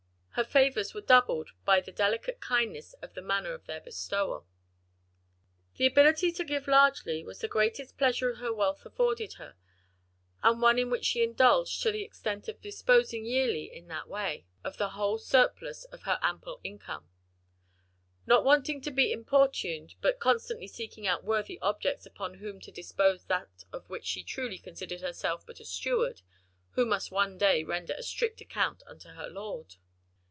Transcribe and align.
Her 0.35 0.45
favors 0.45 0.93
were 0.93 1.01
doubled 1.01 1.49
by 1.65 1.81
the 1.81 1.91
delicate 1.91 2.39
kindness 2.39 2.93
of 3.03 3.13
the 3.13 3.21
manner 3.21 3.53
of 3.53 3.65
their 3.65 3.81
bestowal. 3.81 4.47
The 5.75 5.85
ability 5.85 6.31
to 6.31 6.45
give 6.45 6.69
largely 6.69 7.21
was 7.21 7.39
the 7.39 7.49
greatest 7.49 7.97
pleasure 7.97 8.35
her 8.35 8.51
wealth 8.53 8.83
afforded 8.85 9.33
her, 9.33 9.55
and 10.41 10.61
one 10.61 10.79
in 10.79 10.89
which 10.89 11.03
she 11.03 11.21
indulged 11.21 11.83
to 11.83 11.91
the 11.91 12.01
extent 12.03 12.47
of 12.47 12.61
disposing 12.61 13.25
yearly 13.25 13.65
in 13.65 13.87
that 13.89 14.07
way, 14.07 14.45
of 14.63 14.77
the 14.77 14.91
whole 14.91 15.19
surplus 15.19 15.83
of 15.91 16.03
her 16.03 16.17
ample 16.21 16.61
income; 16.63 17.09
not 18.25 18.45
waiting 18.45 18.79
to 18.81 18.89
be 18.89 19.11
importuned, 19.11 19.95
but 19.99 20.21
constantly 20.21 20.65
seeking 20.67 21.05
out 21.05 21.25
worthy 21.25 21.59
objects 21.61 22.05
upon 22.05 22.35
whom 22.35 22.61
to 22.61 22.71
bestow 22.71 23.17
that 23.27 23.65
of 23.73 23.89
which 23.89 24.05
she 24.05 24.23
truly 24.23 24.57
considered 24.57 25.01
herself 25.01 25.45
but 25.45 25.59
a 25.59 25.65
steward 25.65 26.21
who 26.71 26.85
must 26.85 27.11
one 27.11 27.37
day 27.37 27.63
render 27.65 27.93
a 27.97 28.01
strict 28.01 28.39
account 28.39 28.81
unto 28.87 29.09
her 29.09 29.27
Lord. 29.27 29.75